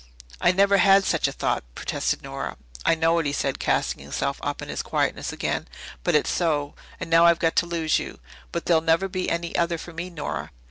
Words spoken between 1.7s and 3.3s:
protested Nora. "I know it,"